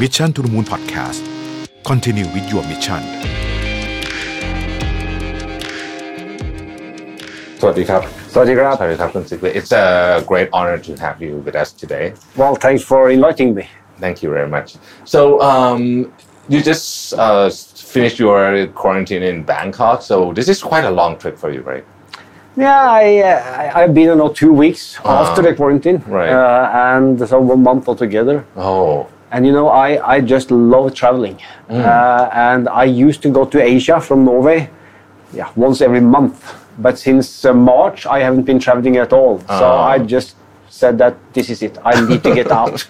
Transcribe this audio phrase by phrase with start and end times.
[0.00, 1.22] Mission to the Moon Podcast
[1.84, 3.02] Continue with your mission
[9.54, 12.14] It's a great honor to have you with us today.
[12.34, 13.68] Well, thanks for inviting me.
[13.98, 14.76] Thank you very much.
[15.04, 16.10] So, um,
[16.48, 21.36] you just uh, finished your quarantine in Bangkok, so this is quite a long trip
[21.36, 21.84] for you, right?
[22.56, 26.30] Yeah, I, uh, I've been you know, two weeks uh, after the quarantine, right?
[26.30, 28.46] Uh, and so one month altogether.
[28.56, 31.38] Oh, and you know I, I just love traveling.
[31.68, 34.68] Uh, and I used to go to Asia from Norway
[35.32, 36.54] yeah, once every month.
[36.78, 39.38] But since uh, March I haven't been traveling at all.
[39.40, 39.76] So Oh.
[39.94, 40.36] I just
[40.68, 41.78] said that this is it.
[41.84, 42.86] I need to get out.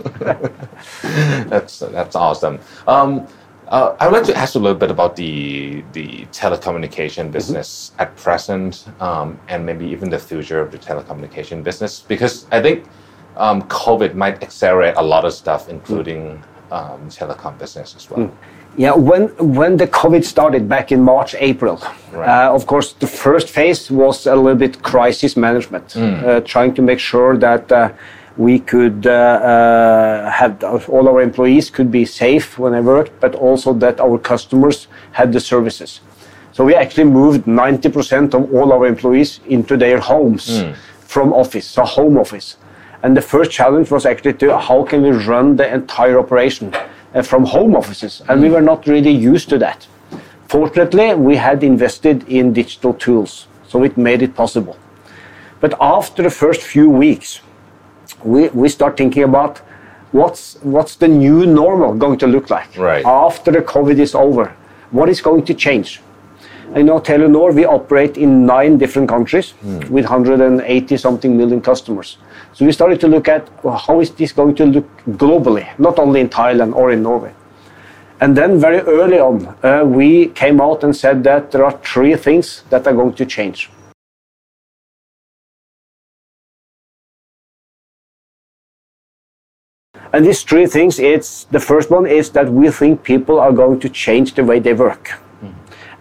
[1.48, 2.58] That's that's awesome.
[2.86, 3.26] Um,
[3.68, 8.16] uh, I would like to ask a little bit about the the telecommunication business at
[8.16, 12.84] present, um, and maybe even the future of the telecommunication business, because I think
[13.40, 18.30] um, COVID might accelerate a lot of stuff, including um, telecom business as well.
[18.76, 19.22] Yeah, when
[19.60, 21.76] when the COVID started back in March, April,
[22.12, 22.28] Right.
[22.28, 26.82] uh, of course, the first phase was a little bit crisis management, uh, trying to
[26.82, 27.88] make sure that uh,
[28.36, 33.34] we could uh, uh, have all our employees could be safe when they worked, but
[33.34, 36.00] also that our customers had the services.
[36.52, 40.62] So we actually moved 90% of all our employees into their homes
[41.06, 42.56] from office, so home office.
[43.02, 46.74] And the first challenge was actually to how can we run the entire operation
[47.14, 49.86] uh, from home offices, and we were not really used to that.
[50.48, 54.76] Fortunately, we had invested in digital tools, so it made it possible.
[55.60, 57.40] But after the first few weeks,
[58.24, 59.58] we, we start thinking about
[60.12, 63.04] what's what's the new normal going to look like Right.
[63.06, 64.54] after the COVID is over.
[64.90, 66.00] What is going to change?
[66.72, 69.54] I know Telenor, we operate in nine different countries
[69.90, 72.18] with 180 something million customers.
[72.52, 75.98] So we started to look at well, how is this going to look globally, not
[75.98, 77.34] only in Thailand or in Norway.
[78.20, 82.14] And then very early on, uh, we came out and said that there are three
[82.14, 83.68] things that are going to change.
[90.12, 93.80] And these three things, it's the first one is that we think people are going
[93.80, 95.19] to change the way they work.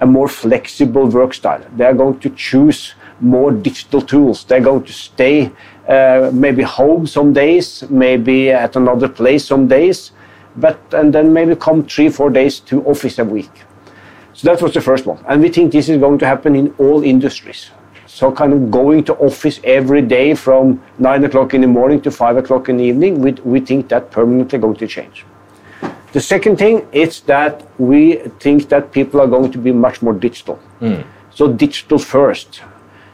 [0.02, 1.64] A more flexible work style.
[1.76, 4.46] They are going to choose more digital tools.
[4.46, 5.52] They're going to stay
[5.88, 10.12] uh, maybe home some days, maybe at another place some days,
[10.56, 13.52] but and then maybe come three, four days to office a week.
[14.34, 15.24] So that was the first one.
[15.28, 17.72] And we think this is going to happen in all industries.
[18.06, 22.12] So kind of going to office every day from nine o'clock in the morning to
[22.12, 25.26] five o'clock in the evening, we, we think that permanently going to change.
[26.12, 30.14] The second thing is that we think that people are going to be much more
[30.14, 30.56] digital.
[30.80, 31.02] Hmm.
[31.30, 32.62] So digital first.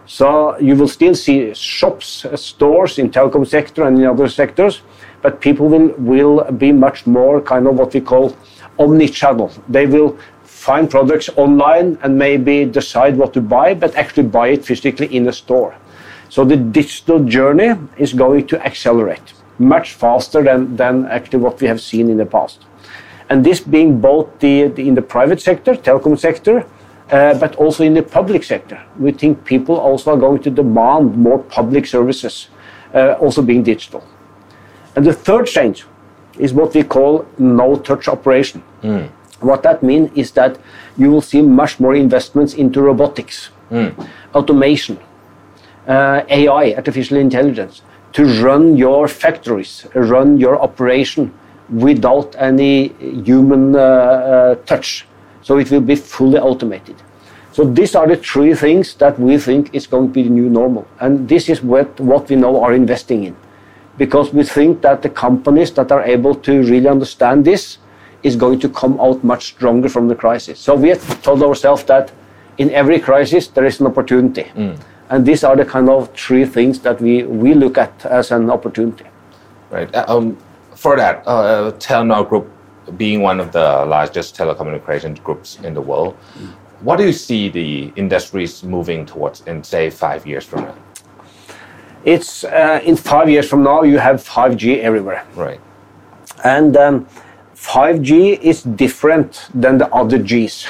[0.06, 4.82] So you will still see shops, stores in telecom sector and in other sectors,
[5.22, 8.38] but people will, will be much more kind of what we call
[8.80, 9.52] omni-channel.
[9.68, 14.64] They will find products online and maybe decide what to buy, but actually buy it
[14.64, 15.76] physically in a store.
[16.30, 21.68] So the digital journey is going to accelerate much faster than, than actually what we
[21.68, 22.66] have seen in the past.
[23.30, 26.66] And this being both the, the- in the private sector, telecom sector,
[27.12, 28.80] uh, but also in the public sector.
[29.00, 32.50] We think people also are going to demand more public services,
[32.94, 34.04] uh, also being digital.
[34.96, 35.86] And the third change
[36.40, 38.62] is what we call no-touch operation.
[39.42, 40.58] What that means is that
[40.98, 43.50] you will see much more investments into robotics,
[44.34, 44.98] automation,
[45.88, 47.82] uh, AI, artificial intelligence,
[48.14, 51.32] to run your factories, run your operation
[51.70, 52.90] without any
[53.24, 55.06] human uh, uh, touch.
[55.42, 56.96] So it will be fully automated.
[57.52, 60.50] So these are the three things that we think is going to be the new
[60.50, 60.88] normal.
[61.00, 63.36] And this is what, what we now are investing in.
[63.98, 67.78] Because we think that the companies that are able to really understand this
[68.24, 70.60] is going to come out much stronger from the crisis.
[70.60, 72.12] So we have told ourselves that
[72.58, 74.52] in every crisis there is an opportunity.
[75.10, 78.50] And these are the kind of three things that we, we look at as an
[78.50, 79.06] opportunity.
[79.70, 79.94] Right.
[79.96, 80.38] Uh, Um,
[80.86, 82.46] for that, uh, Telenor Group
[82.96, 86.14] being one of the largest telecommunications groups in the world,
[86.82, 90.76] what do you see the industries moving towards in, say, five years from now?
[92.14, 95.26] It's uh, in five years from now, you have 5G everywhere.
[95.36, 95.60] Right.
[96.44, 97.08] And um,
[97.56, 100.68] 5G is different than the other Gs.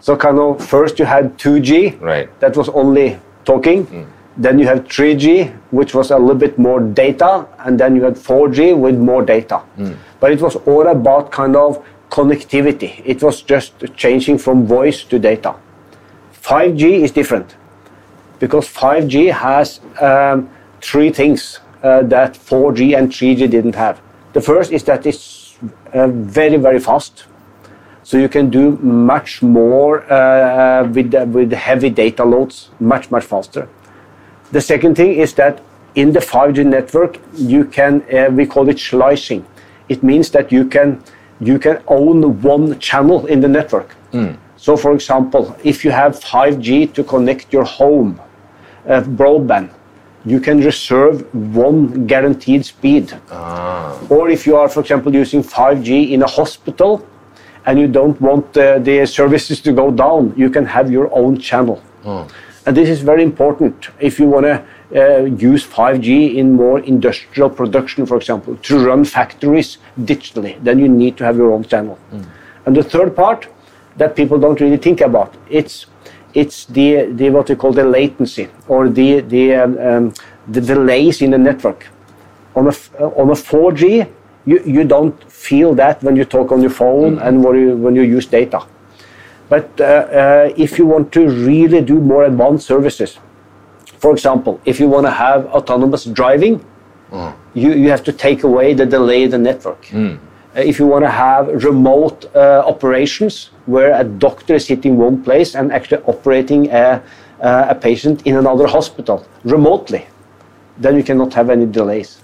[0.00, 2.28] So, kind of, first you had 2G, Right.
[2.38, 4.06] that was only talking.
[4.38, 8.14] Then you have 3G, which was a little bit more data, and then you had
[8.14, 9.62] 4G with more data.
[10.20, 13.02] But it was all about kind of connectivity.
[13.04, 15.54] It was just changing from voice to data.
[16.42, 17.56] 5G is different
[18.38, 20.48] because 5G has um,
[20.80, 24.00] three things uh, that 4G and 3G didn't have.
[24.32, 25.56] The first is that it's
[25.92, 27.24] uh, very very fast.
[28.02, 33.68] So you can do much more uh, with with heavy data loads much much faster.
[34.52, 35.60] The second thing is that
[35.94, 39.44] in the 5G network you can uh, we call it slicing.
[39.88, 41.02] It means that you can
[41.40, 43.94] you can own one channel in the network.
[44.56, 48.20] So, for example, if you have 5G to connect your home
[48.88, 49.70] uh, broadband,
[50.24, 51.22] you can reserve
[51.54, 53.12] one guaranteed speed.
[54.10, 57.06] Or if you are, for example, using 5G in a hospital
[57.66, 61.38] and you don't want uh, the services to go down, you can have your own
[61.38, 61.80] channel.
[62.68, 64.56] And this is very important if you want to
[64.94, 70.62] uh, use 5G in more industrial production, for example, to run factories digitally.
[70.62, 71.98] Then you need to have your own channel.
[72.66, 73.48] And the third part
[73.96, 75.86] that people don't really think about it's
[76.34, 80.14] it's the, the what we call the latency or the the um, um,
[80.46, 81.86] the delays in the network.
[82.54, 82.74] On a
[83.22, 84.06] on a 4G,
[84.44, 87.96] you, you don't feel that when you talk on your phone and when you, when
[87.96, 88.60] you use data.
[89.48, 93.18] But uh, uh, if you want to really do more advanced services,
[93.98, 96.64] for example, if you want to have autonomous driving,
[97.54, 99.88] you, you have to take away the delay in the network.
[100.56, 105.22] Uh, if you want to have remote uh, operations where a doctor is sitting one
[105.22, 107.02] place and actually operating a,
[107.40, 110.06] uh, a patient in another hospital remotely,
[110.76, 112.20] then you cannot have any delays.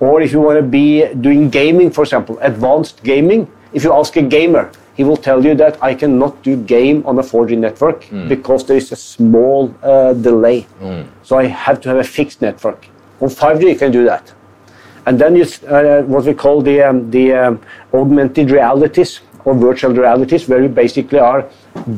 [0.00, 4.16] Or if you want to be doing gaming, for example, advanced gaming, if you ask
[4.16, 7.98] a gamer, he will tell you that I cannot do game on a 4G network
[8.28, 10.66] because there is a small uh, delay.
[11.22, 12.80] So I have to have a fixed network.
[13.22, 14.24] On 5G, you can do that.
[15.06, 17.60] And then you, uh, what we call the, um, the um,
[17.94, 21.42] augmented realities or virtual realities, where you basically are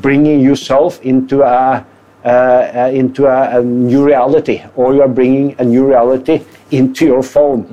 [0.06, 1.84] bringing yourself into a,
[2.24, 6.36] uh, uh, into a, a new reality, or you are bringing a new reality
[6.70, 7.66] into your phone.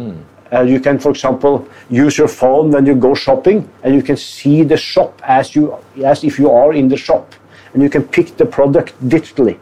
[0.52, 4.18] Uh, you can, for example, use your phone when you go shopping, and you can
[4.18, 7.36] see the shop as you as if you are in the shop,
[7.74, 9.60] and you can pick the product digitally.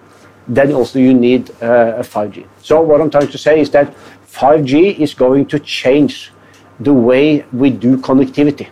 [0.48, 2.48] Then also you need uh, a 5G.
[2.62, 3.94] So what I'm trying to say is that
[4.32, 6.32] 5G is going to change
[6.80, 8.70] the way we do connectivity.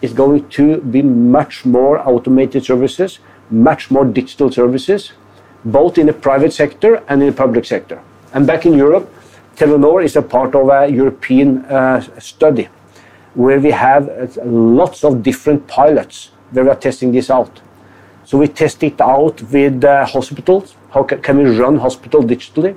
[0.00, 3.18] It's going to be much more automated services,
[3.50, 5.12] much more digital services,
[5.64, 8.00] both in the private sector and in the public sector.
[8.32, 9.12] And back in Europe,
[9.56, 12.68] Telenor is a part of a European uh, study
[13.34, 17.60] where we have uh, lots of different pilots where we are testing this out.
[18.24, 20.74] So we test it out with uh, hospitals.
[20.90, 22.76] How ca- can we run hospital digitally?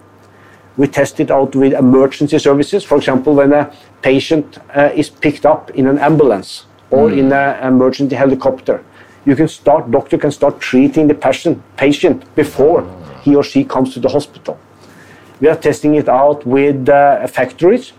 [0.77, 2.83] We test it out with emergency services.
[2.83, 7.65] For example, when a patient uh, is picked up in an ambulance or in an
[7.65, 8.83] emergency helicopter,
[9.25, 9.89] you can start.
[9.91, 12.85] Doctor can start treating the patient patient before
[13.23, 14.59] he or she comes to the hospital.
[15.41, 17.93] We are testing it out with uh, factories.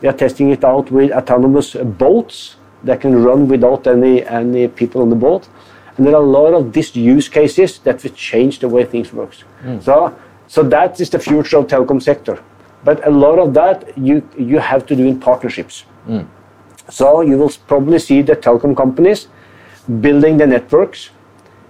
[0.00, 5.02] We are testing it out with autonomous boats that can run without any any people
[5.02, 5.48] on the boat.
[5.96, 9.12] And there are a lot of these use cases that will change the way things
[9.12, 9.42] works.
[9.80, 10.14] So,
[10.46, 12.38] so that is the future of telecom sector.
[12.84, 15.84] But a lot of that you you have to do in partnerships.
[16.90, 19.28] So you will probably see the telecom companies
[20.00, 21.10] building the networks,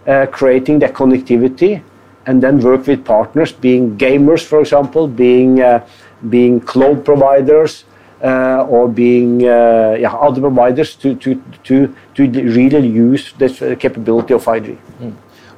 [0.06, 1.82] uh, creating the connectivity,
[2.28, 5.80] and then work with partners, being gamers, for example, being uh,
[6.28, 7.84] being cloud providers,
[8.22, 12.23] uh, or being uh, yeah, other providers to, to, to, to
[12.58, 14.76] really use this uh, capability of 5G.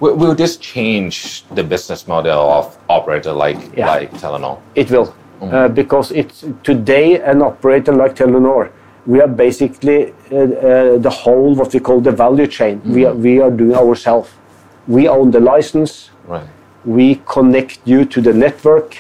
[0.01, 3.87] Will, will this change the business model of operator like Yeah.
[3.87, 4.59] like Telenor?
[4.75, 8.71] It will, uh, because it's today an operator like Telenor.
[9.07, 12.81] We are basically uh, uh, the whole what we call the value chain.
[12.85, 14.31] We are we are doing ourselves.
[14.87, 16.11] We own the license.
[16.29, 16.47] Right.
[16.85, 18.99] We connect you to the network.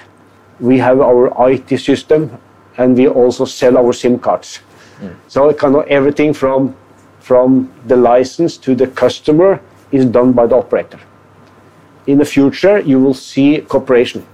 [0.58, 2.38] We have our IT system,
[2.76, 4.60] and we also sell our SIM cards.
[5.28, 6.76] So kind of everything from
[7.20, 9.60] from the license to the customer
[9.92, 10.98] is done by the operator.
[12.06, 14.26] In the future, you will see cooperation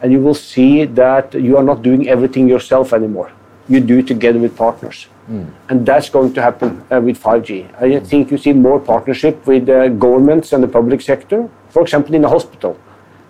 [0.00, 3.30] and you will see that you are not doing everything yourself anymore.
[3.68, 5.06] You do it together with partners.
[5.68, 7.82] And that's going to happen uh, with 5G.
[7.82, 12.14] I think you see more partnership with uh, governments and the public sector, for example,
[12.14, 12.78] in a hospital.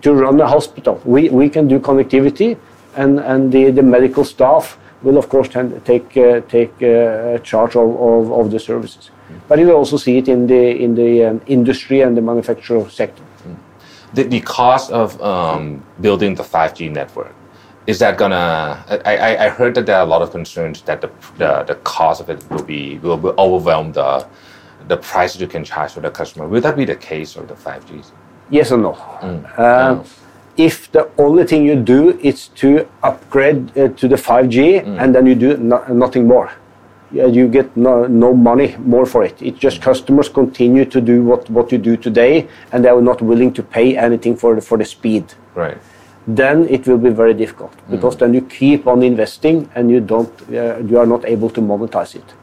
[0.03, 2.57] To run a hospital, we, we can do connectivity,
[2.95, 7.89] and, and the, the medical staff will, of course, take, uh, take uh, charge of,
[7.99, 9.09] of, of the services.
[9.47, 12.87] But you will also see it in the, in the um, industry and the manufacturing
[12.87, 13.23] sector.
[14.13, 17.35] The, the cost of um, building the 5G network
[17.87, 18.83] is that gonna?
[19.05, 22.19] I, I, heard that there are a lot of concerns that the, the, the cost
[22.19, 24.27] of it will be will, overwhelm the
[24.87, 26.47] the price you can charge for the customer.
[26.47, 28.03] Will that be the case for the 5G?
[28.49, 28.91] Yes or no?
[29.57, 30.03] Uh,
[30.57, 35.25] if the only thing you do is to upgrade uh, to the 5G and then
[35.25, 36.49] you do no- nothing more,
[37.11, 39.41] you get no, no money more for it.
[39.41, 43.21] It's just customers continue to do what, what you do today, and they are not
[43.21, 45.33] willing to pay anything for the, for the speed.
[45.55, 45.77] Right.
[46.27, 50.33] Then it will be very difficult because then you keep on investing and you don't
[50.49, 52.33] uh, you are not able to monetize it.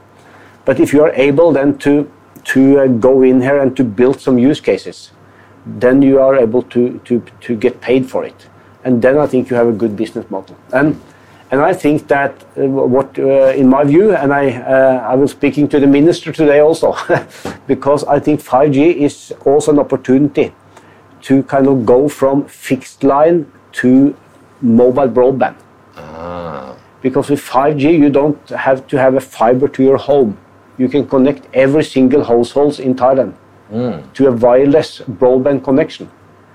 [0.64, 2.08] But if you are able then to
[2.44, 5.10] to uh, go in here and to build some use cases,
[5.66, 8.48] then you are able to to to get paid for it,
[8.84, 10.56] and then I think you have a good business model.
[10.72, 11.00] And
[11.52, 15.32] and I think that uh, what, uh, in my view, and I, uh, I was
[15.32, 16.96] speaking to the minister today also,
[17.66, 20.54] because I think 5G is also an opportunity
[21.22, 24.16] to kind of go from fixed line to
[24.62, 25.56] mobile broadband.
[25.94, 26.74] Ah.
[27.02, 30.38] Because with 5G, you don't have to have a fiber to your home.
[30.78, 33.34] You can connect every single household in Thailand
[33.72, 34.12] Mm.
[34.12, 36.10] to a wireless broadband connection.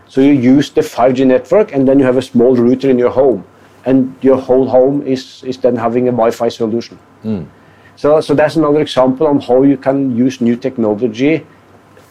[0.08, 3.10] So you use the 5G network, and then you have a small router in your
[3.10, 3.44] home,
[3.86, 7.00] and your whole home is, is then having a Wi-Fi solution.
[7.24, 7.48] Mm.
[7.96, 11.44] So, so that's another example on how you can use new technology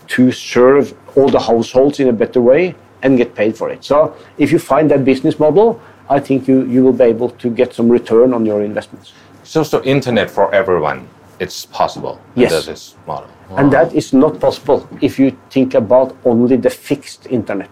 [0.09, 3.85] to serve all the households in a better way and get paid for it.
[3.85, 7.49] So if you find that business model, I think you, you will be able to
[7.49, 9.13] get some return on your investments.
[9.45, 11.09] So, so internet for everyone,
[11.39, 12.21] it's possible.
[12.35, 12.53] Yes.
[12.53, 13.29] Under this model.
[13.57, 17.71] And that is not possible if you think about only the fixed internet.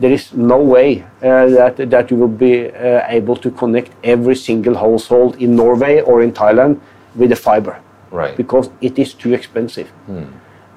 [0.00, 4.36] There is no way uh, that, that you will be uh, able to connect every
[4.36, 6.80] single household in Norway or in Thailand
[7.16, 7.80] with a fiber
[8.10, 8.36] Right.
[8.36, 9.90] because it is too expensive.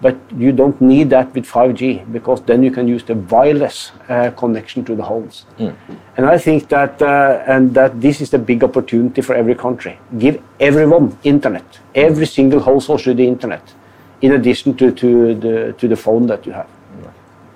[0.01, 4.31] But you don't need that with 5G because then you can use the wireless uh,
[4.31, 5.45] connection to the homes.
[6.17, 9.99] And I think that uh, and that this is the big opportunity for every country.
[10.17, 11.79] Give everyone internet.
[11.93, 13.73] Every single household should the internet,
[14.21, 16.67] in addition to, to the to the phone that you have.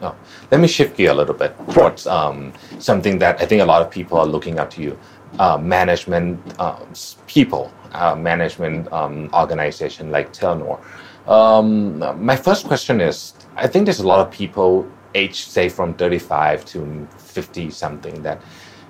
[0.01, 0.15] Oh.
[0.51, 3.81] Let me shift gear a little bit towards um, something that I think a lot
[3.81, 4.97] of people are looking up to you.
[5.39, 6.79] Uh, management uh,
[7.27, 10.79] people, uh, management um, organization like Telenor.
[11.27, 15.93] Um, my first question is: I think there's a lot of people aged, say, from
[15.93, 18.41] 35 to 50 something, that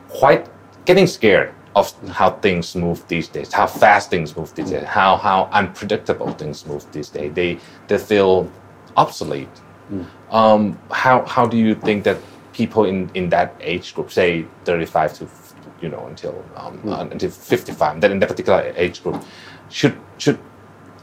[0.09, 0.49] quite
[0.85, 5.17] getting scared of how things move these days, how fast things move these days, how
[5.17, 7.33] how unpredictable things move these days.
[7.33, 8.49] They they feel
[8.97, 9.49] obsolete.
[10.31, 12.17] Um, how how do you think that
[12.53, 15.27] people in, in that age group, say 35 to
[15.81, 19.23] you know until um, uh, until 55, that in that particular age group,
[19.69, 20.39] should should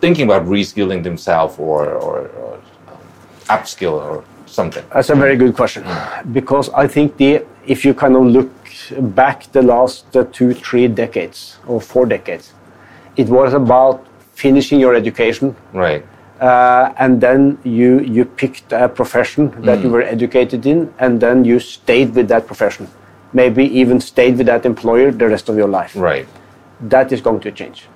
[0.02, 2.52] thinking about reskilling themselves or or, or
[2.88, 3.00] um,
[3.56, 4.84] upskill or something?
[4.92, 5.82] That's a very good question
[6.38, 7.30] because I think the
[7.74, 8.50] if you kind of look
[9.14, 12.52] back the last uh, two, three decades or four decades,
[13.16, 14.04] it was about
[14.34, 16.02] finishing your education Right.
[16.40, 21.44] uh, and then you you picked a profession that you were educated in, and then
[21.50, 22.88] you stayed with that profession,
[23.32, 25.92] maybe even stayed with that employer the rest of your life.
[26.10, 26.26] Right.
[26.94, 27.86] That is going to change,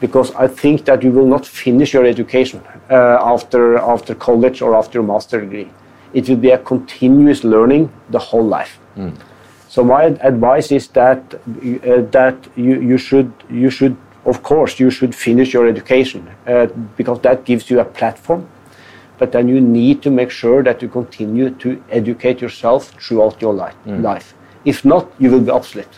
[0.00, 2.60] because I think that you will not finish your education
[2.90, 5.70] uh, after after college or after your master degree.
[6.12, 8.78] It will be a continuous learning the whole life.
[9.68, 14.90] So my advice is that uh, that you, you should you should of course you
[14.90, 18.46] should finish your education uh, because that gives you a platform.
[19.18, 23.54] But then you need to make sure that you continue to educate yourself throughout your
[23.54, 23.74] life.
[24.02, 24.34] life.
[24.64, 25.94] If not, you will be obsolete.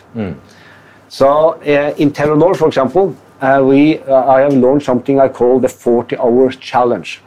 [1.09, 1.27] So
[1.61, 5.67] uh, in Telenor, for example, uh, we uh, I have launched something I call the
[5.67, 7.21] 40-hour challenge,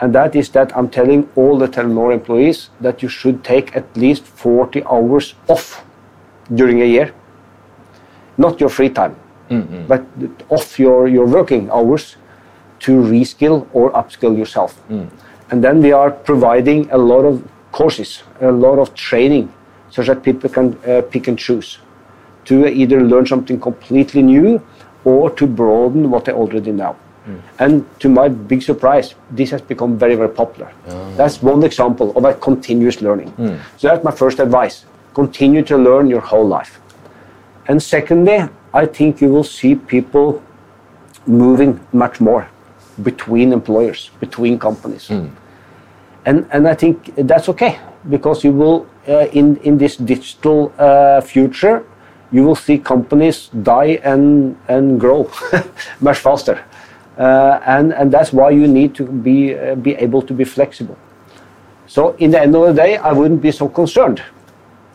[0.00, 3.96] and that is that I'm telling all the Telenor employees that you should take at
[3.96, 5.84] least 40 hours off
[6.54, 7.14] during a year,
[8.36, 9.16] not your free time,
[9.88, 10.04] but
[10.48, 12.16] off your your working hours
[12.80, 14.80] to reskill or upskill yourself.
[15.50, 19.52] And then we are providing a lot of courses, a lot of training,
[19.90, 21.78] so that people can uh, pick and choose
[22.44, 24.60] to either learn something completely new
[25.04, 26.96] or to broaden what they already know.
[27.58, 30.72] And to my big surprise, this has become very, very popular.
[31.16, 33.32] That's one example of a continuous learning.
[33.78, 34.84] So that's my first advice.
[35.14, 36.80] Continue to learn your whole life.
[37.68, 38.38] And secondly,
[38.74, 40.42] I think you will see people
[41.26, 42.48] moving much more
[43.02, 45.08] between employers, between companies.
[46.24, 47.78] And, and I think that's okay
[48.10, 51.84] because you will, uh, in, in this digital uh, future,
[52.32, 55.30] you will see companies die and, and grow
[56.00, 56.64] much faster.
[57.18, 60.96] Uh, and, and that's why you need to be, uh, be able to be flexible.
[61.86, 64.22] So, in the end of the day, I wouldn't be so concerned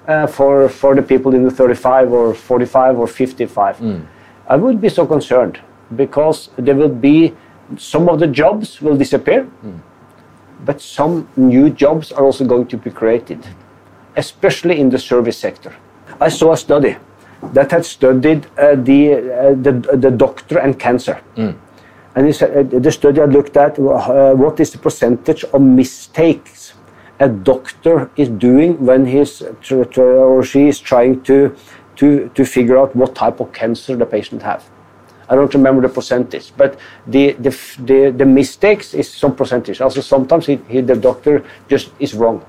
[0.08, 3.82] uh, for, for the people in the 35 or 45 or 55.
[4.48, 5.60] I wouldn't be so concerned
[5.96, 7.36] because there will be
[7.78, 9.48] some of the jobs will disappear,
[10.66, 13.46] but some new jobs are also going to be created,
[14.16, 15.76] especially in the service sector.
[16.20, 16.96] I saw a study
[17.54, 21.22] that had studied uh, the, uh, the, the doctor and cancer.
[22.16, 26.74] And he said, uh, the study had looked at what is the percentage of mistakes
[27.20, 29.42] a doctor is doing when he's
[29.72, 31.56] or she is trying to,
[31.96, 34.70] to, to figure out what type of cancer the patient have.
[35.30, 39.82] I don't remember the percentage, but the, the, the, the mistakes is some percentage.
[39.82, 42.46] Also, sometimes he, he, the doctor just is wrong.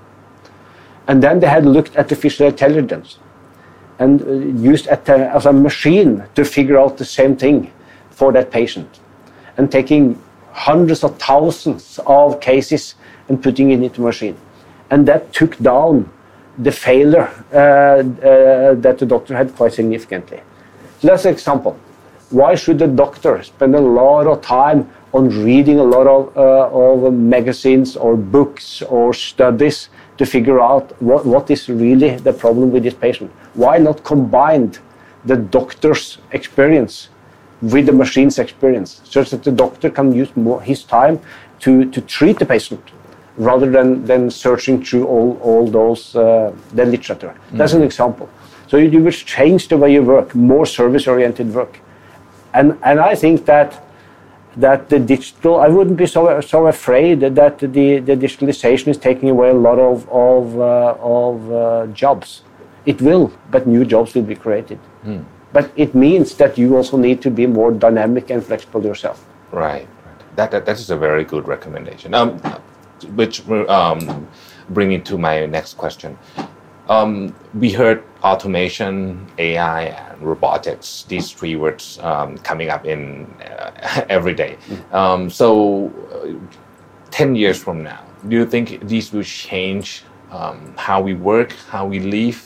[1.08, 3.18] And then they had looked at artificial intelligence
[3.98, 4.32] and uh,
[4.70, 7.72] used a, as a machine to figure out the same thing
[8.10, 9.00] for that patient
[9.56, 10.20] and taking
[10.52, 12.94] hundreds of thousands of cases
[13.28, 14.36] and putting it into machine.
[14.90, 16.10] And that took down
[16.58, 20.40] the failure uh, uh, that the doctor had quite significantly.
[21.00, 21.78] So that's an example.
[22.30, 26.68] Why should the doctor spend a lot of time on reading a lot of, uh,
[26.72, 29.88] of magazines or books or studies
[30.18, 33.30] to figure out what, what is really the problem with this patient?
[33.54, 34.72] Why not combine
[35.24, 37.08] the doctor's experience
[37.60, 41.20] with the machine's experience, such that the doctor can use more his time
[41.60, 42.80] to, to treat the patient
[43.36, 47.34] rather than, than searching through all, all those uh, the literature.
[47.52, 48.28] That's an example.
[48.68, 51.80] So you, you will change the way you work, more service-oriented work,
[52.52, 53.82] and and I think that
[54.56, 59.30] that the digital, I wouldn't be so so afraid that the, the digitalization is taking
[59.30, 62.42] away a lot of of uh, of uh, jobs.
[62.88, 64.78] It will, but new jobs will be created.
[65.52, 69.26] But it means that you also need to be more dynamic and flexible yourself.
[69.52, 69.88] Right.
[70.36, 72.14] That, that that is a very good recommendation.
[72.14, 72.38] Um,
[73.14, 74.26] which um,
[74.70, 76.18] bring me to my next question.
[76.88, 81.04] Um, we heard automation, AI, and robotics.
[81.08, 84.56] These three words um, coming up in uh, every day.
[84.92, 86.32] Um, so, uh,
[87.10, 91.86] ten years from now, do you think these will change um, how we work, how
[91.86, 92.40] we live,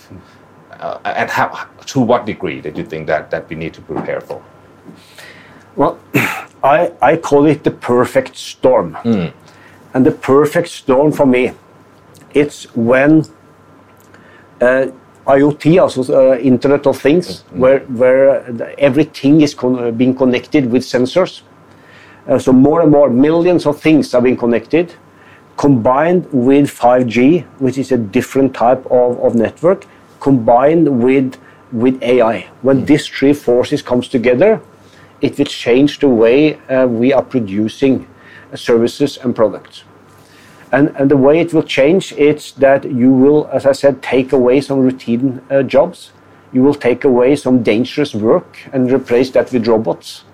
[0.83, 4.21] uh, and how, to what degree did you think that that we need to prepare
[4.21, 4.43] for?
[5.77, 5.99] Well,
[6.63, 8.99] I, I call it the perfect storm.
[9.95, 11.53] And the perfect storm for me,
[12.35, 13.23] it's when
[14.61, 14.87] uh,
[15.27, 18.45] IoT, also uh, Internet of Things, where, where
[18.79, 21.43] everything is con- being connected with sensors.
[22.27, 24.95] Uh, so more and more millions of things are being connected,
[25.57, 29.87] combined with 5G, which is a different type of, of network,
[30.23, 31.37] combined with,
[31.73, 32.49] with AI.
[32.63, 34.61] When these three forces comes together,
[35.21, 38.07] it will change the way uh, we are producing
[38.55, 39.85] services and products.
[40.71, 44.33] And, and the way it will change is that you will, as I said, take
[44.33, 46.13] away some routine uh, jobs.
[46.53, 50.25] You will take away some dangerous work and replace that with robots.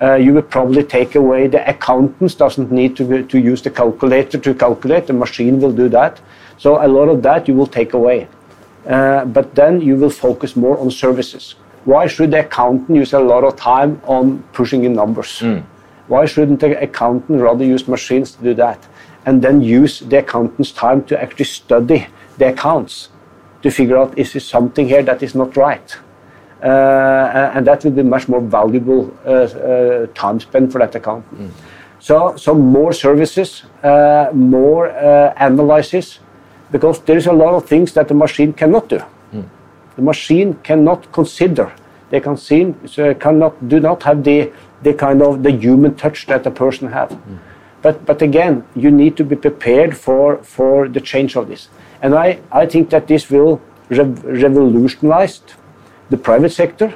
[0.00, 4.38] Uh, you will probably take away the accountants doesn't need to, to use the calculator
[4.38, 5.06] to calculate.
[5.06, 6.20] The machine will do that.
[6.58, 8.28] So a lot of that you will take away.
[8.86, 11.54] Uh, but then you will focus more on services.
[11.84, 15.42] Why should the accountant use a lot of time on pushing in numbers?
[16.08, 18.78] Why shouldn't the accountant rather use machines to do that?
[19.24, 22.06] And then use the accountant's time to actually study
[22.38, 23.08] the accounts
[23.62, 25.96] to figure out is there something here that is not right?
[26.62, 31.52] Uh, and that will be much more valuable uh, uh, time spent for that accountant.
[31.98, 36.18] So, so more services, uh, more uh, analysis,
[36.72, 38.98] because there is a lot of things that the machine cannot do.
[38.98, 39.42] Hmm.
[39.96, 41.70] The machine cannot consider.
[42.10, 44.50] They can see, so uh, cannot do not have the
[44.82, 47.12] the kind of the human touch that a person have.
[47.12, 47.36] Hmm.
[47.82, 51.68] But but again, you need to be prepared for for the change of this.
[52.00, 55.40] And I I think that this will rev- revolutionize
[56.10, 56.94] the private sector,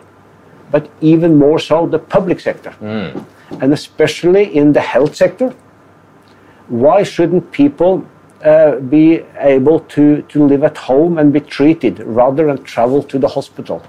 [0.70, 3.18] but even more so the public sector, hmm.
[3.62, 5.54] and especially in the health sector.
[6.68, 8.04] Why shouldn't people
[8.44, 13.18] uh, be able to, to live at home and be treated rather than travel to
[13.18, 13.83] the hospital?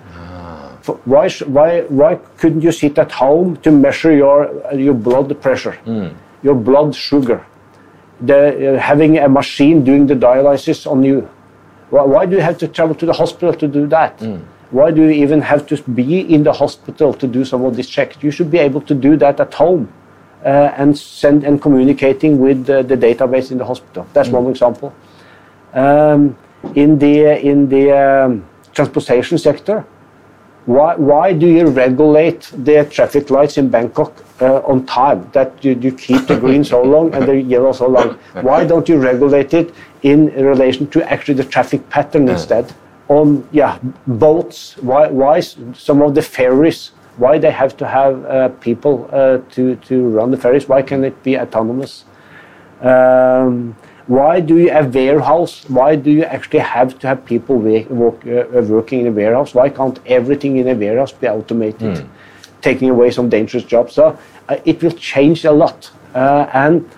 [0.82, 5.30] For- Why, why, why couldn't you sit at home to measure your, uh, your blood
[5.42, 5.78] pressure,
[6.44, 7.46] your blood sugar,
[8.22, 11.28] the, uh, having a machine doing the dialysis on you?
[11.90, 14.22] Why, why do you have to travel to the hospital to do that?
[14.72, 17.88] Why do you even have to be in the hospital to do some of these
[17.90, 18.18] checks?
[18.22, 19.88] You should be able to do that at home
[20.78, 24.08] and send and communicating with the, the database in the hospital.
[24.14, 24.94] That's one example.
[25.74, 26.38] Um,
[26.76, 29.86] in the in the um, transportation sector,
[30.66, 35.30] why why do you regulate the traffic lights in Bangkok uh, on time?
[35.34, 38.18] That you, you keep the green so long and the yellow so long.
[38.42, 39.74] Why don't you regulate it
[40.04, 42.74] in relation to actually the traffic pattern instead?
[43.08, 44.78] On yeah boats.
[44.78, 46.92] Why why some of the ferries?
[47.18, 50.68] Why they have to have uh, people uh, to to run the ferries?
[50.70, 52.06] Why can it be autonomous?
[52.82, 53.76] Um,
[54.08, 55.66] Why do you have a warehouse?
[55.68, 59.54] Why do you actually have to have people work, work, uh, working in a warehouse?
[59.54, 62.08] Why can't everything in a warehouse be automated,
[62.62, 63.94] taking away some dangerous jobs?
[63.94, 65.92] So uh, it will change a lot.
[66.16, 66.90] Uh, and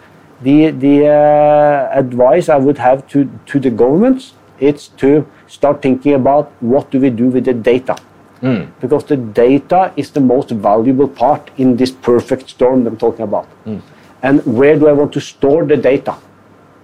[0.42, 6.14] the the uh, advice I would have to to the governments it's to start thinking
[6.14, 7.96] about what do we do with the data.
[8.42, 8.72] Mm.
[8.82, 13.24] Because the data is the most valuable part in this perfect storm that I'm talking
[13.24, 13.48] about.
[13.66, 13.82] Mm.
[14.22, 16.16] And where do I want to store the data?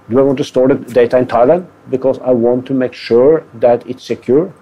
[0.10, 3.44] Do I want to store the data in Thailand because I want to make sure
[3.56, 4.54] that it's secure?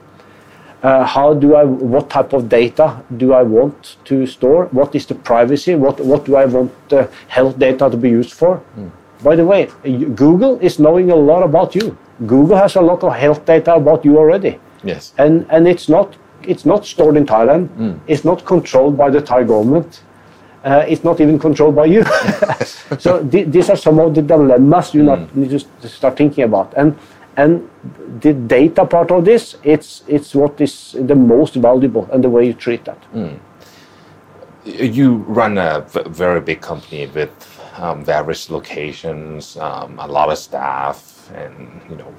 [0.82, 1.64] Uh, how do I?
[1.64, 4.66] What type of data do I want to store?
[4.72, 5.76] What is the privacy?
[5.76, 8.62] What What do I want the health data to be used for?
[8.78, 8.92] Mm.
[9.24, 9.70] By the way,
[10.16, 11.98] Google is knowing a lot about you.
[12.28, 15.14] Google has a lot of health data about you already, Yes.
[15.18, 16.16] and and it's not
[16.48, 17.70] it's not stored in Thailand.
[18.08, 20.02] It's not controlled by the Thai government.
[20.64, 22.04] Uh, it's not even controlled by you.
[23.00, 25.50] so th- these are some of the dilemmas you not need
[25.82, 26.74] to start thinking about.
[26.78, 26.96] And
[27.36, 27.68] and
[28.22, 32.46] the data part of this, it's it's what is the most valuable and the way
[32.46, 32.98] you treat that.
[34.66, 37.32] you run a v- very big company with
[37.78, 42.14] um, various locations, um, a lot of staff, and you know,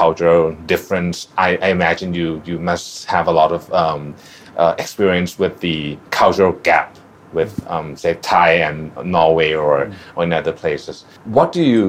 [0.00, 1.28] cultural difference.
[1.38, 4.14] I, I imagine you you must have a lot of um,
[4.56, 6.88] uh, experience with the cultural gap
[7.34, 11.04] with, um, say, Thai and Norway or, or in other places.
[11.24, 11.88] What do you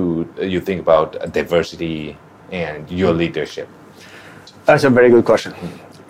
[0.56, 2.18] you think about diversity
[2.52, 3.68] and your leadership?
[4.66, 5.54] That's a very good question.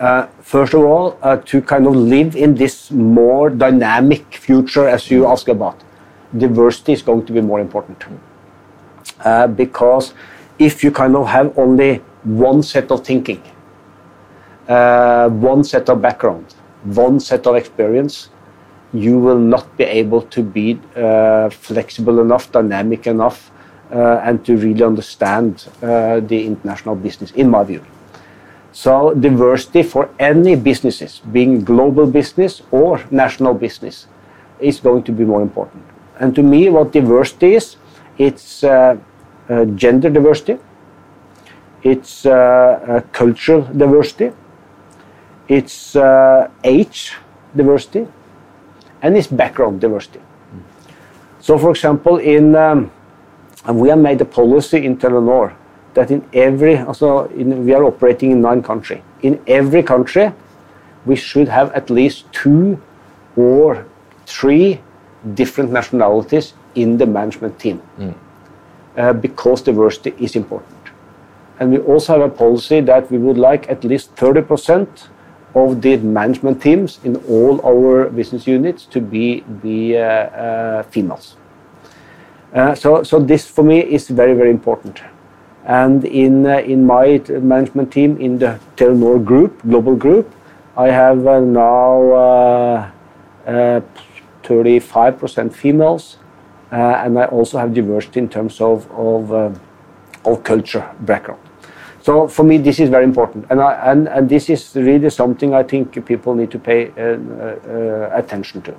[0.00, 5.10] Uh, first of all, uh, to kind of live in this more dynamic future, as
[5.10, 5.76] you ask about,
[6.36, 8.04] diversity is going to be more important.
[9.24, 10.14] Uh, because
[10.58, 13.42] if you kind of have only one set of thinking,
[14.68, 18.30] uh, one set of background, one set of experience,
[18.92, 23.50] you will not be able to be uh, flexible enough, dynamic enough,
[23.90, 27.84] uh, and to really understand uh, the international business, in my view.
[28.72, 34.06] So diversity for any businesses, being global business or national business,
[34.60, 35.82] is going to be more important.
[36.18, 37.76] And to me, what diversity is,
[38.18, 38.96] it's uh,
[39.76, 40.58] gender diversity,
[41.82, 44.32] it's uh, uh, cultural diversity,
[45.48, 47.14] it's uh, age
[47.54, 48.06] diversity,
[49.02, 50.20] and it's background diversity.
[51.40, 52.90] So, for example, in um,
[53.72, 55.54] we have made a policy in Telenor
[55.94, 59.00] that in every, also in, we are operating in nine countries.
[59.22, 60.32] In every country,
[61.04, 62.82] we should have at least two
[63.36, 63.86] or
[64.26, 64.80] three
[65.34, 67.80] different nationalities in the management team
[68.96, 70.76] uh, because diversity is important.
[71.58, 75.08] And we also have a policy that we would like at least 30%
[75.54, 81.36] of the management teams in all our business units to be, be uh, uh, females.
[82.52, 85.00] Uh, so, so this for me is very, very important.
[85.64, 90.32] And in, uh, in my management team in the Telenor Group, global group,
[90.76, 92.90] I have uh, now uh,
[93.46, 93.80] uh,
[94.42, 96.18] 35% females,
[96.70, 99.50] and I also have diversity in terms of, of, uh,
[100.24, 101.40] of culture background.
[102.02, 105.54] So for me, this is very important, and, I, and, and this is really something
[105.54, 108.74] I think people need to pay uh, uh, attention to.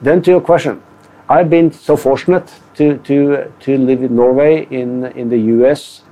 [0.00, 0.82] Then to your question,
[1.28, 6.02] I've been so fortunate to, to, to live in Norway, in, in the US,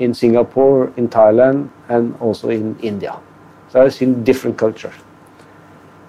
[0.00, 3.16] in Singapore, in Thailand, and also in India.
[3.68, 4.94] So I've seen different cultures.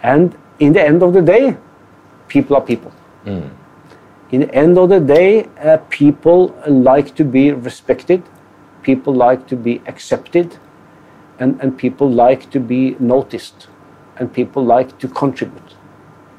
[0.01, 1.57] And in the end of the day,
[2.27, 2.91] people are people.
[4.31, 8.23] In the end of the day, uh, people like to be respected,
[8.81, 10.57] people like to be accepted,
[11.39, 13.67] and, and people like to be noticed,
[14.17, 15.75] and people like to contribute.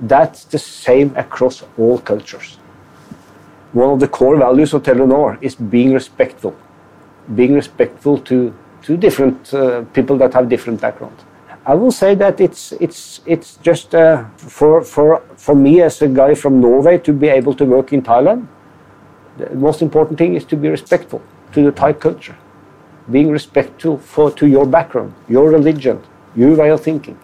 [0.00, 2.58] That's the same across all cultures.
[3.72, 6.56] One of the core values of Telenor is being respectful,
[7.34, 11.22] being respectful to, to different uh, people that have different backgrounds.
[11.68, 16.06] I will say that it's it's it's just uh, for for for me as a
[16.06, 18.46] guy from Norway to be able to work in Thailand.
[19.38, 21.20] The most important thing is to be respectful
[21.52, 22.36] to the Thai culture,
[23.10, 26.00] being respectful for to your background, your religion,
[26.36, 27.18] your way of thinking.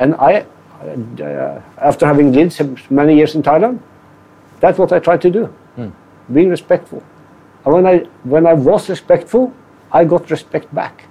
[0.00, 0.44] And I,
[0.82, 3.78] uh, after having lived many years in Thailand,
[4.60, 5.48] that's what I try to do,
[6.32, 7.02] being respectful.
[7.64, 9.52] And when I when I was respectful,
[9.92, 11.04] I got respect back.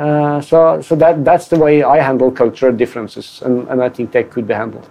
[0.00, 4.12] Uh, so so that that's the way I handle cultural differences, and, and I think
[4.12, 4.88] they could be handled.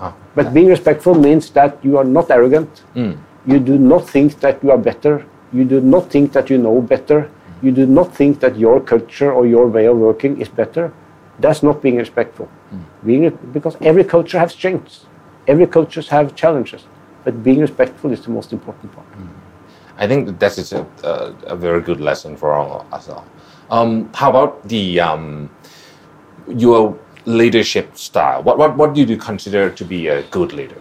[0.00, 2.84] Oh, But being respectful means that you are not arrogant.
[2.94, 3.18] Mm.
[3.46, 5.26] You do not think that you are better.
[5.52, 7.30] You do not think that you know better.
[7.60, 10.90] You do not think that your culture or your way of working is better.
[11.38, 12.48] That's not being respectful.
[12.72, 12.84] Mm.
[13.04, 15.04] Being because every culture has strengths.
[15.46, 16.86] Every culture have challenges.
[17.24, 19.10] But being respectful is the most important part.
[19.12, 19.28] Mm.
[19.98, 23.26] I think that is a, a, a very good lesson for all us all.
[23.70, 25.50] Um, how about the um,
[26.48, 28.42] your leadership style?
[28.42, 30.80] What, what what do you consider to be a good leader,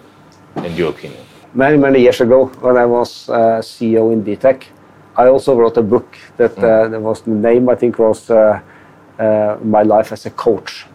[0.57, 1.23] in your opinion?
[1.53, 4.63] Many many years ago, when I was uh, CEO in DTAC,
[5.17, 8.61] I also wrote a book that uh, that was the name I think was uh,
[9.19, 10.85] uh, My Life as a Coach.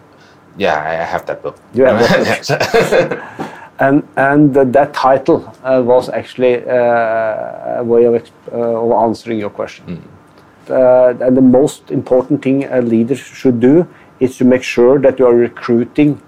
[0.57, 1.57] Yeah, I have that book.
[1.75, 2.49] You have that
[3.09, 3.49] book.
[3.81, 8.15] and and uh, that title uh, was actually uh, a way of,
[8.53, 9.85] uh, of answering your question.
[9.89, 10.22] Uh,
[10.71, 13.87] and the most important thing a leader should do
[14.21, 16.21] is to make sure that you are recruiting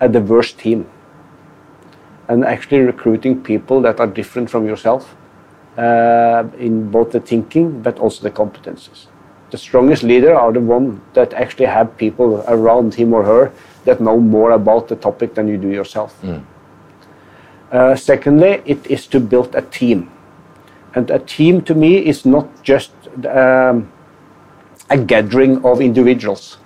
[0.00, 0.86] a diverse team
[2.28, 5.16] and actually recruiting people that are different from yourself
[5.76, 9.06] uh, in both the thinking but also the competences.
[9.50, 13.52] The strongest leader are the one that actually have people around him or her
[13.84, 16.16] that know more about the topic than you do yourself.
[17.70, 20.10] Uh, secondly, it is to build a team.
[20.94, 22.92] And a team to me is not just
[23.26, 23.90] um,
[24.90, 26.58] a gathering of individuals.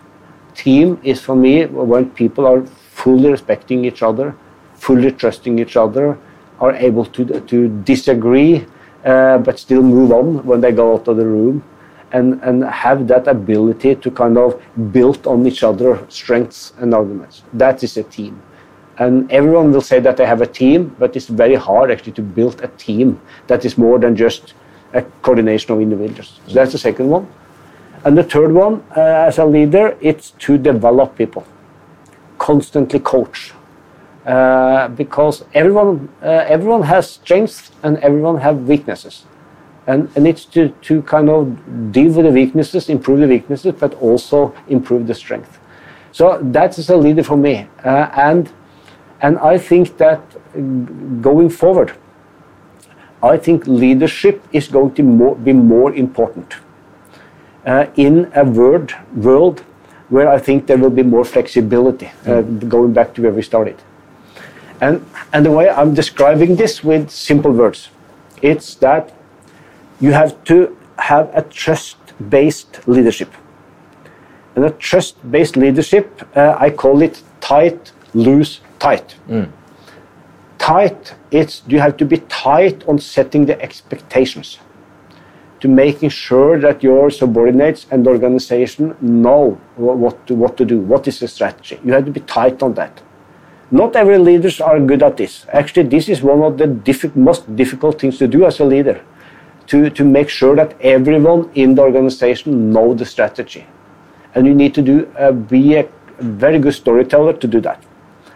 [0.54, 4.34] Team is for me when people are fully respecting each other,
[4.74, 6.18] fully trusting each other,
[6.60, 8.66] are able to, to disagree
[9.04, 11.62] uh, but still move on when they go out of the room,
[12.12, 14.60] and, and have that ability to kind of
[14.92, 17.42] build on each other's strengths and arguments.
[17.52, 18.42] That is a team.
[18.98, 22.22] And everyone will say that they have a team, but it's very hard actually to
[22.22, 24.54] build a team that is more than just
[24.92, 26.40] a coordination of individuals.
[26.46, 27.26] So that's the second one.
[28.04, 31.46] And the third one, uh, as a leader, it's to develop people,
[32.38, 33.52] constantly coach.
[34.24, 39.24] Uh, because everyone, uh, everyone has strengths and everyone have weaknesses.
[39.86, 43.94] And, and it's to, to kind of deal with the weaknesses, improve the weaknesses, but
[43.94, 45.60] also improve the strength.
[46.10, 47.68] So that is a leader for me.
[47.84, 48.52] Uh, and
[49.20, 50.20] and I think that
[51.22, 51.92] going forward,
[53.22, 56.54] I think leadership is going to more, be more important
[57.64, 59.64] uh, in a world, world
[60.08, 63.76] where I think there will be more flexibility, uh, going back to where we started.
[64.80, 67.88] And, and the way I'm describing this with simple words,
[68.42, 69.12] it's that
[70.00, 71.96] you have to have a trust
[72.30, 73.32] based leadership.
[74.54, 79.16] And a trust based leadership, uh, I call it tight, loose, tight.
[80.66, 84.58] Tight, it's you have to be tight on setting the expectations,
[85.60, 91.06] to making sure that your subordinates and organization know what to, what to do, what
[91.06, 91.78] is the strategy.
[91.84, 93.00] You have to be tight on that.
[93.70, 95.46] Not every leaders are good at this.
[95.52, 99.00] Actually, this is one of the diffi- most difficult things to do as a leader,
[99.68, 103.64] to, to make sure that everyone in the organization know the strategy.
[104.34, 107.80] And you need to do uh, be a very good storyteller to do that.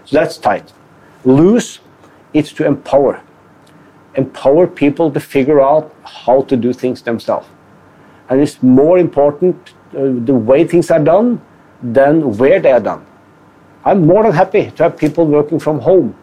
[0.05, 0.73] So that's tight.
[1.25, 1.81] Loose,
[2.33, 3.23] it's to empower.
[4.15, 7.47] Empower people to figure out how to do things themselves.
[8.29, 11.41] And it's more important uh, the way things are done
[11.83, 13.05] than where they are done.
[13.85, 16.15] I'm more than happy to have people working from home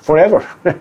[0.00, 0.46] forever.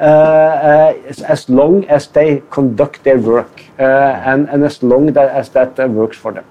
[0.00, 0.94] uh, uh,
[1.28, 5.78] as, long as they conduct their work uh, and, and as long that, as that
[5.78, 6.44] uh, works for them.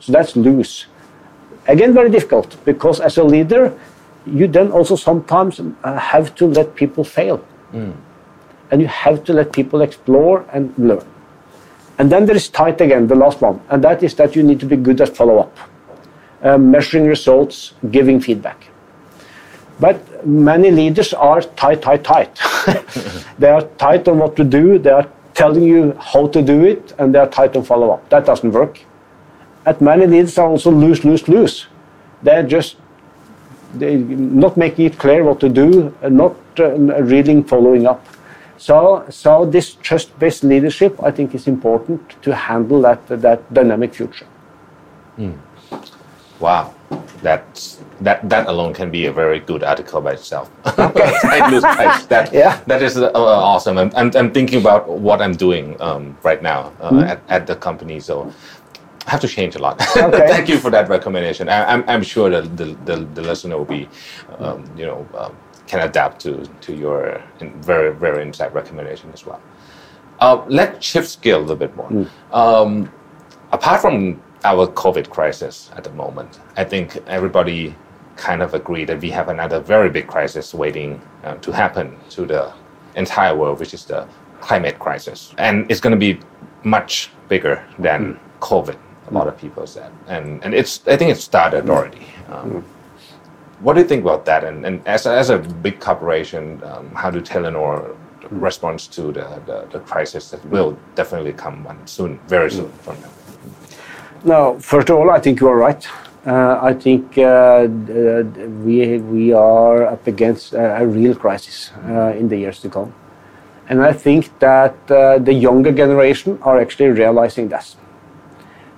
[0.00, 0.86] So that's loose.
[1.68, 3.78] Again, very difficult because as a leader,
[4.26, 7.44] you then also sometimes uh, have to let people fail.
[8.70, 11.04] And you have to let people explore and learn.
[11.98, 14.60] And then there is tight again, the last one, and that is that you need
[14.60, 15.56] to be good at follow up,
[16.42, 18.68] uh, measuring results, giving feedback.
[19.80, 22.38] But many leaders are tight, tight, tight.
[23.38, 26.94] they are tight on what to do, they are telling you how to do it,
[26.98, 28.08] and they are tight on follow up.
[28.10, 28.80] That doesn't work.
[29.64, 31.66] And many leaders are also loose, loose, loose.
[32.22, 32.76] They're just
[33.74, 36.70] they not making it clear what to do, and not uh,
[37.02, 38.04] really following up.
[38.58, 44.26] So, so this trust-based leadership, I think, is important to handle that that dynamic future.
[46.40, 46.74] Wow,
[47.22, 50.50] that's that that alone can be a very good article by itself.
[50.64, 52.08] Tight, loose, tight.
[52.08, 52.60] That, Yeah.
[52.66, 53.78] that is uh, awesome.
[53.78, 57.56] I'm, I'm, I'm thinking about what I'm doing um, right now uh, at, at the
[57.56, 58.30] company, so
[59.06, 59.80] I have to change a lot.
[59.96, 60.26] Okay.
[60.28, 61.48] Thank you for that recommendation.
[61.48, 63.88] I, I'm, I'm sure that the, the, the listener will be,
[64.38, 69.40] um, you know, um, can adapt to to your very very insight recommendation as well.
[70.20, 72.06] Uh, let's shift gear a little bit more.
[72.32, 72.90] Um,
[73.52, 77.74] apart from our COVID crisis at the moment, I think everybody
[78.16, 82.24] kind of agree that we have another very big crisis waiting uh, to happen to
[82.24, 82.52] the
[82.94, 84.06] entire world, which is the
[84.40, 86.20] climate crisis, and it's going to be
[86.64, 88.76] much bigger than COVID.
[89.08, 92.06] A lot of people said, and and it's I think it started already.
[92.28, 92.64] Um,
[93.60, 94.44] what do you think about that?
[94.44, 97.96] And, and as, a, as a big corporation, um, how do Telenor
[98.30, 103.00] response to the, the, the crisis that will definitely come one soon, very soon from
[103.00, 103.10] now?
[104.24, 105.86] No, first of all, I think you are right.
[106.26, 107.68] Uh, I think uh,
[108.64, 112.92] we we are up against a, a real crisis uh, in the years to come,
[113.68, 117.76] and I think that uh, the younger generation are actually realizing this.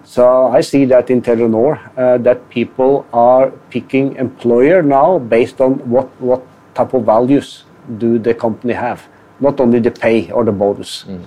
[0.08, 5.74] So I see that in Telenor uh, that people are picking employer now based on
[5.90, 6.42] what what
[6.74, 7.64] type of values
[7.98, 9.06] do the company have,
[9.38, 11.04] not only the pay or the bonus.
[11.04, 11.24] Mm.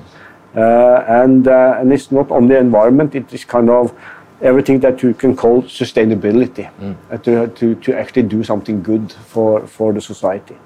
[0.55, 3.93] Uh, and and it's not only environment; it is kind of
[4.41, 6.95] everything that you can call sustainability mm.
[7.11, 10.57] uh, to, to, to actually do something good for, for the society.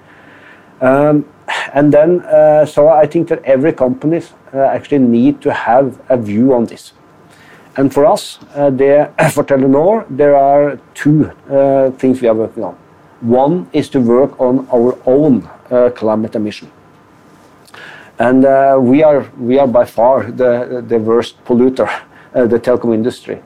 [0.82, 1.26] Um,
[1.74, 4.22] and then, uh, so I think that every company
[4.54, 6.94] uh, actually need to have a view on this.
[7.78, 12.64] And for us, uh, there, for Telenor, there are two uh, things we are working
[12.64, 12.76] on.
[13.22, 16.72] One is to work on our own uh, climate emission.
[18.18, 18.44] And
[18.88, 21.90] we, are, we are by far the, the worst polluter,
[22.32, 23.42] the telecom industry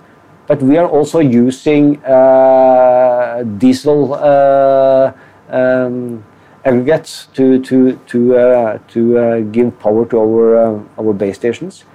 [0.50, 5.14] but we are also using uh, diesel uh,
[5.50, 6.24] um,
[6.66, 11.86] aggregates to to to uh, to uh, give power to our uh, our base stations,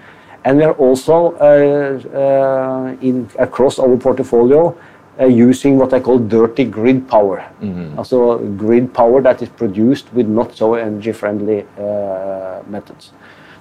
[0.44, 4.76] and we are also uh, in across our portfolio
[5.28, 7.98] using what I call dirty grid power, mm-hmm.
[7.98, 11.64] also grid power that is produced with not so energy friendly
[12.66, 13.12] methods.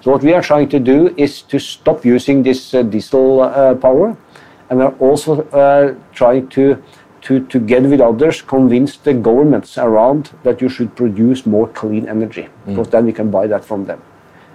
[0.02, 4.18] So what we are trying to do is to stop using this diesel power
[4.70, 6.82] and we are also uh, trying to,
[7.22, 12.44] to, together with others, convince the governments around that you should produce more clean energy,
[12.44, 12.50] mm.
[12.66, 14.02] because then we can buy that from them.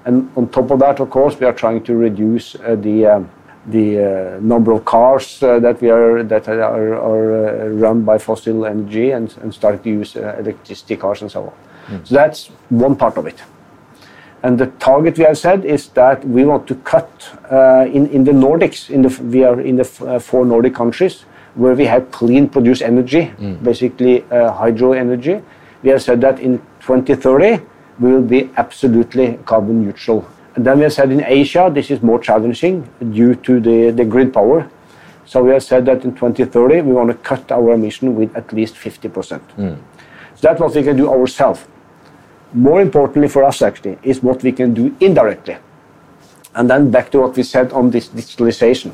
[0.08, 3.30] And on top of that, of course, we are trying to reduce uh, the um,
[3.66, 8.16] the uh, number of cars uh, that we are that are, are uh, run by
[8.16, 11.52] fossil energy and, and start to use uh, electricity cars and so on.
[11.88, 12.06] Mm.
[12.06, 13.42] So that's one part of it.
[14.42, 17.10] And the target we have said is that we want to cut
[17.52, 21.26] uh, in, in the Nordics, in the, we are in the uh, four Nordic countries
[21.54, 23.62] where we have clean produced energy, mm.
[23.62, 25.42] basically uh, hydro energy.
[25.82, 27.60] We have said that in 2030
[27.98, 30.28] we will be absolutely carbon neutral.
[30.54, 34.04] And then we have said in Asia this is more challenging due to the, the
[34.04, 34.70] grid power.
[35.24, 38.52] So we have said that in 2030 we want to cut our emission with at
[38.52, 39.40] least 50%.
[39.56, 39.76] Mm.
[40.34, 41.66] So that's what we can do ourselves
[42.52, 45.56] more importantly for us actually is what we can do indirectly.
[46.54, 48.92] And then back to what we said on this digitalization,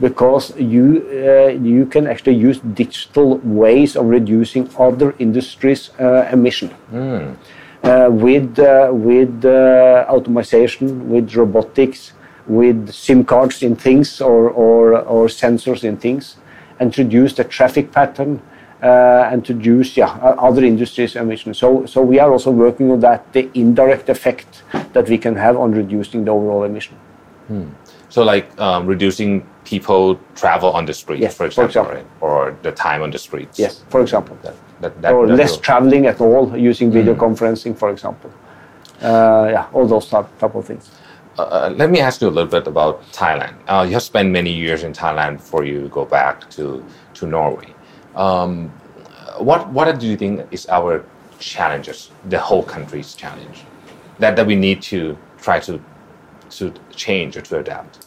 [0.00, 6.70] because you uh, you can actually use digital ways of reducing other industries' uh, emission.
[6.92, 7.36] Mm.
[7.82, 12.12] Uh, with uh, with uh, automation, with robotics,
[12.48, 16.36] with SIM cards in things or, or, or sensors in things,
[16.80, 18.42] introduce the traffic pattern,
[18.82, 21.58] uh, and to use yeah, other industries' emissions.
[21.58, 24.62] So, so we are also working on that, the indirect effect
[24.92, 26.96] that we can have on reducing the overall emission.
[27.46, 27.68] Hmm.
[28.08, 31.94] So, like um, reducing people travel on the street, yes, for example, for example.
[31.94, 32.22] Right?
[32.22, 33.58] or the time on the streets.
[33.58, 34.36] Yes, for example.
[34.42, 35.60] That, that, that, or less will...
[35.60, 37.18] traveling at all using video mm.
[37.18, 38.30] conferencing, for example.
[39.02, 40.90] Uh, yeah, all those type, type of things.
[41.38, 43.54] Uh, uh, let me ask you a little bit about Thailand.
[43.68, 47.72] Uh, you have spent many years in Thailand before you go back to, to Norway.
[48.16, 48.70] Um,
[49.38, 51.04] what what do you think is our
[51.38, 53.64] challenges, the whole country's challenge,
[54.18, 55.80] that, that we need to try to
[56.50, 58.06] to change or to adapt?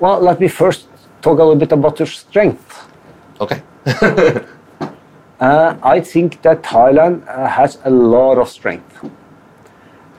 [0.00, 0.88] Well, let me first
[1.22, 2.86] talk a little bit about your strength.
[3.40, 3.62] Okay.
[5.44, 9.04] uh, I think that Thailand uh, has a lot of strength.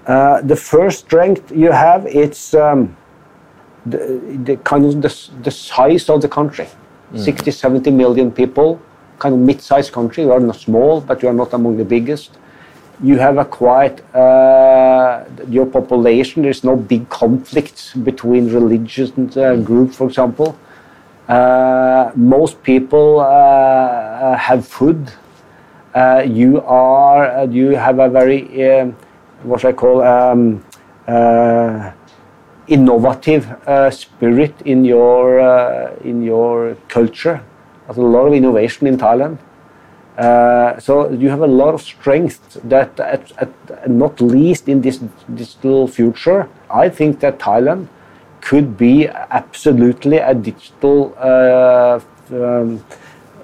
[0.05, 2.95] Uh, the first strength you have it's um,
[3.87, 3.97] the,
[4.43, 5.11] the, kind of the,
[5.41, 6.67] the size of the country.
[7.13, 7.19] Mm.
[7.19, 8.79] 60, 70 million people,
[9.17, 10.23] kind of mid-sized country.
[10.23, 12.31] You are not small, but you are not among the biggest.
[13.03, 16.43] You have a quite uh, your population.
[16.43, 20.57] There is no big conflicts between religious uh, groups, for example.
[21.27, 25.11] Uh, most people uh, have food.
[25.93, 28.95] Uh, you are uh, you have a very um,
[29.43, 30.63] what I call um,
[32.67, 37.41] innovative uh, spirit in your uh, in your culture.
[37.85, 39.37] There's a lot of innovation in Thailand.
[40.17, 45.01] Uh, so you have a lot of strength that, at, at, not least in this
[45.33, 47.87] digital future, I think that Thailand
[48.45, 51.99] could be absolutely a digital uh,
[52.31, 52.83] um,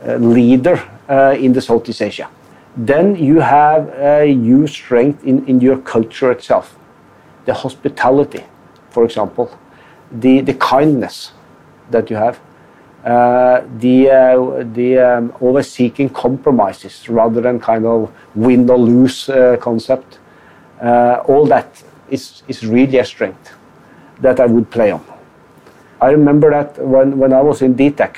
[0.07, 0.77] uh, leader
[1.09, 2.29] uh, in the Southeast Asia.
[2.77, 6.77] Then you have a huge strength in, in your culture itself,
[7.45, 8.43] the hospitality
[8.91, 9.49] for example,
[10.11, 11.31] the, the kindness
[11.89, 12.39] that you have,
[13.03, 19.29] uh, the, uh, the um, always seeking compromises rather than kind of win or lose
[19.29, 20.19] uh, concept.
[20.81, 23.53] uh, all that is, is really a strength
[24.21, 25.03] that I would play on.
[25.99, 28.17] I remember that when, when I was in DTAC,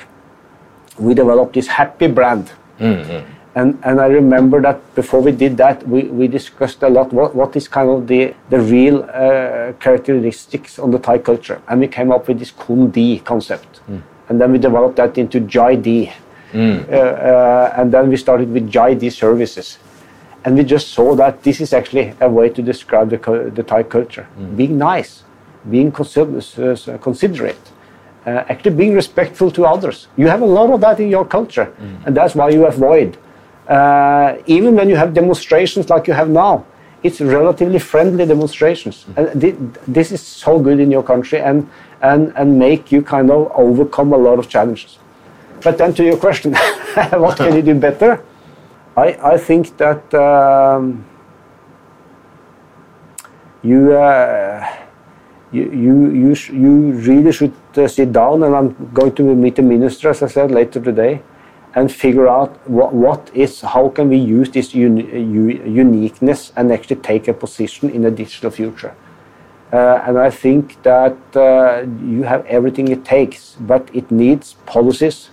[0.98, 2.52] we developed this happy brand.
[2.78, 3.32] Mm-hmm.
[3.56, 7.36] And, and I remember that before we did that, we, we discussed a lot what,
[7.36, 11.62] what is kind of the, the real uh, characteristics on the Thai culture.
[11.68, 13.80] And we came up with this Kun Di concept.
[13.88, 14.02] Mm.
[14.28, 16.12] And then we developed that into Jai Di.
[16.52, 16.88] Mm.
[16.88, 19.78] Uh, uh, and then we started with Jai Di services.
[20.44, 23.84] And we just saw that this is actually a way to describe the, the Thai
[23.84, 24.26] culture.
[24.36, 24.56] Mm.
[24.56, 25.22] Being nice,
[25.70, 27.72] being considerate,
[28.26, 30.08] uh, actually being respectful to others.
[30.16, 31.72] You have a lot of that in your culture.
[31.80, 32.06] Mm.
[32.06, 33.18] And that's why you avoid
[33.68, 36.64] uh, even when you have demonstrations like you have now,
[37.02, 39.04] it's relatively friendly demonstrations.
[39.04, 39.16] Mm.
[39.16, 39.54] And th
[39.86, 41.68] this is so good in your country and,
[42.00, 44.98] and, and make you kind of overcome a lot of challenges.
[45.62, 46.54] But then to your question,
[47.24, 48.22] what can you do better?
[48.96, 51.04] I, I think that um,
[53.62, 54.60] you, uh,
[55.54, 59.62] you, you, you, you really should uh, sit down, and I'm going to meet the
[59.62, 61.22] minister, as I said, later today
[61.76, 66.96] and figure out what, what is, how can we use this un, uniqueness and actually
[66.96, 68.94] take a position in a digital future.
[69.72, 75.30] Uh, and I think that uh, you have everything it takes, but it needs policies,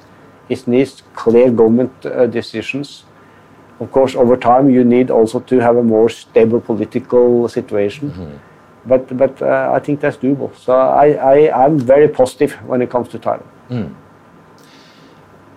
[0.50, 3.04] it needs clear government uh, decisions.
[3.80, 8.08] Of course, over time, you need also to have a more stable political situation.
[8.08, 8.51] Mm -hmm.
[8.86, 10.56] But, but uh, I think that's doable.
[10.58, 13.48] So I, I, I'm very positive when it comes to Thailand.
[13.70, 13.96] Mm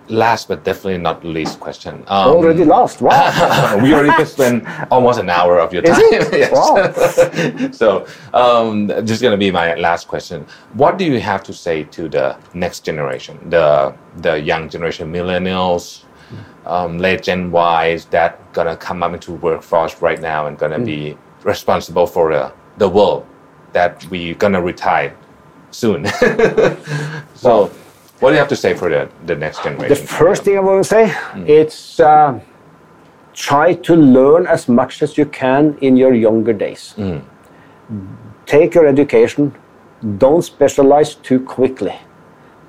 [0.09, 2.03] last but definitely not least question.
[2.07, 3.01] Um, already last.
[3.01, 3.79] Wow.
[3.81, 5.99] we already spent almost an hour of your time.
[6.11, 6.51] yes.
[6.51, 7.71] Wow.
[7.71, 10.45] so, um, just going to be my last question.
[10.73, 16.03] What do you have to say to the next generation, the the young generation, millennials,
[16.65, 20.85] um, late Gen Ys that gonna come up into workforce right now and gonna mm.
[20.85, 23.25] be responsible for the the world
[23.73, 25.15] that we're gonna retire
[25.71, 26.05] soon.
[27.35, 27.71] so.
[28.19, 29.89] What do you have to say for the, the next generation?
[29.89, 31.49] The first thing I want to say, mm.
[31.49, 32.39] it's uh,
[33.33, 36.93] try to learn as much as you can in your younger days.
[36.97, 37.21] Mm.
[38.45, 39.53] Take your education.
[40.17, 41.99] Don't specialize too quickly.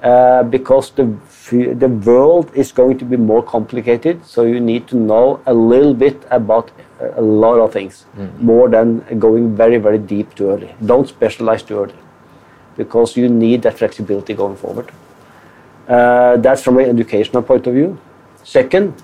[0.03, 1.07] Uh, because the
[1.51, 5.95] the world is going to be more complicated, so you need to know a little
[5.95, 6.71] bit about
[7.01, 8.39] a lot of things, mm.
[8.41, 10.75] more than going very very deep too early.
[10.85, 11.99] Don't specialize too early,
[12.77, 14.91] because you need that flexibility going forward.
[15.89, 17.99] Uh, that's from an educational point of view.
[18.43, 18.95] Second,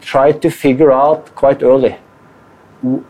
[0.00, 1.96] try to figure out quite early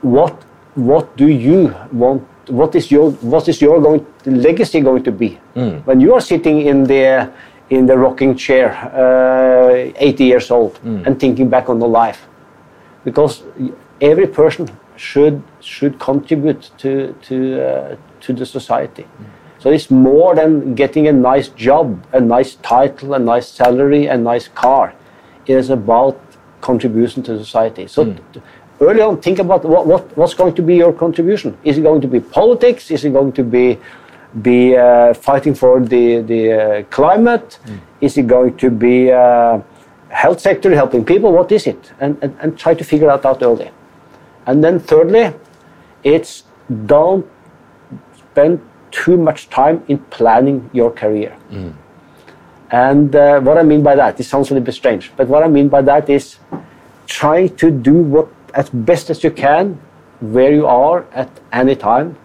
[0.03, 0.35] what
[0.75, 5.39] what do you want what is your what is your going legacy going to be
[5.55, 5.85] mm.
[5.85, 7.31] when you are sitting in the
[7.71, 11.05] in the rocking chair uh, 80 years old mm.
[11.07, 12.27] and thinking back on the life
[13.05, 13.43] because
[14.01, 19.27] every person should should contribute to to uh, to the society mm.
[19.59, 24.17] So it's more than getting a nice job, a nice title, a nice salary, a
[24.17, 24.95] nice car.
[25.47, 26.21] It is about
[26.61, 27.87] contribution to society.
[27.87, 28.43] So mm.
[28.81, 31.57] early on, think about what, what, what's going to be your contribution.
[31.65, 32.91] Is it going to be politics?
[32.91, 33.79] Is it going to be
[34.43, 37.59] be uh, fighting for the the uh, climate?
[37.65, 37.81] Mm.
[38.03, 39.61] Is it going to be uh,
[40.11, 41.33] health sector helping people?
[41.33, 41.93] What is it?
[41.99, 43.71] And, and and try to figure that out early.
[44.47, 45.35] And then thirdly,
[46.05, 46.45] it's
[46.87, 47.27] don't
[48.17, 51.37] spend too much time in planning your career.
[51.51, 51.75] Mm.
[52.71, 55.43] And uh, what I mean by that, it sounds a little bit strange, but what
[55.43, 56.39] I mean by that is
[57.07, 59.79] try to do what as best as you can
[60.21, 62.17] where you are at any time,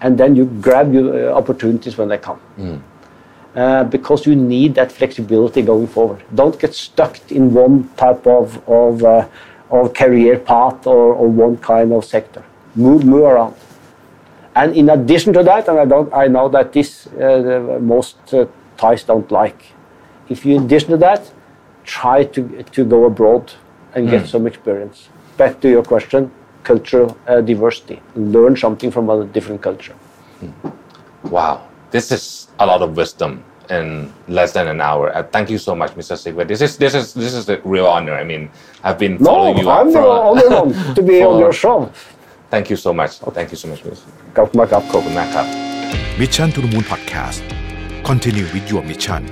[0.00, 2.40] and then you grab your uh, opportunities when they come.
[2.58, 2.82] Mm.
[3.56, 6.22] Uh, because you need that flexibility going forward.
[6.34, 9.26] Don't get stuck in one type of of, uh,
[9.70, 12.44] of career path or, or one kind of sector.
[12.74, 13.54] Move, move around.
[14.54, 18.46] And in addition to that, and I, don't, I know that this uh, most uh,
[18.76, 19.62] Thais don't like,
[20.28, 21.30] if you in addition to that,
[21.84, 23.52] try to, to go abroad
[23.94, 24.28] and get mm.
[24.28, 25.08] some experience.
[25.36, 26.30] Back to your question,
[26.64, 28.00] cultural uh, diversity.
[28.14, 29.94] Learn something from a different culture.
[30.42, 30.72] Mm.
[31.24, 35.14] Wow, this is a lot of wisdom in less than an hour.
[35.14, 36.16] Uh, thank you so much, Mr.
[36.16, 36.46] Sigve.
[36.46, 38.14] This is this is this is a real honor.
[38.14, 38.50] I mean,
[38.82, 39.70] I've been following no, you.
[39.70, 41.90] I'm the honor to be for, on your show.
[42.50, 43.22] Thank you so much.
[43.22, 43.34] Okay.
[43.34, 44.06] Thank you so much, Mr.
[44.36, 45.46] ขอบคุณมากครับขอบคุณมากครับ
[46.20, 47.42] Mission to the Moon Podcast
[48.08, 49.22] Continue with your mission